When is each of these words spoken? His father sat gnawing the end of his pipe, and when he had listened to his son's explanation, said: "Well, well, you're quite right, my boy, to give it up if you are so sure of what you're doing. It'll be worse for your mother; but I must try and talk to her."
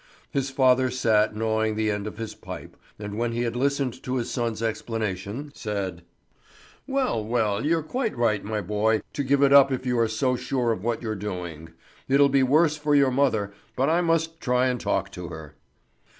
His 0.31 0.49
father 0.49 0.89
sat 0.89 1.35
gnawing 1.35 1.75
the 1.75 1.91
end 1.91 2.07
of 2.07 2.17
his 2.17 2.33
pipe, 2.33 2.75
and 2.97 3.19
when 3.19 3.33
he 3.33 3.43
had 3.43 3.55
listened 3.55 4.01
to 4.01 4.15
his 4.15 4.31
son's 4.31 4.59
explanation, 4.63 5.51
said: 5.53 6.01
"Well, 6.87 7.23
well, 7.23 7.63
you're 7.63 7.83
quite 7.83 8.17
right, 8.17 8.43
my 8.43 8.61
boy, 8.61 9.03
to 9.13 9.23
give 9.23 9.43
it 9.43 9.53
up 9.53 9.71
if 9.71 9.85
you 9.85 9.99
are 9.99 10.07
so 10.07 10.35
sure 10.35 10.71
of 10.71 10.83
what 10.83 11.03
you're 11.03 11.13
doing. 11.13 11.73
It'll 12.09 12.29
be 12.29 12.41
worse 12.41 12.75
for 12.77 12.95
your 12.95 13.11
mother; 13.11 13.53
but 13.75 13.89
I 13.89 14.01
must 14.01 14.41
try 14.41 14.69
and 14.69 14.79
talk 14.81 15.11
to 15.11 15.27
her." 15.27 15.53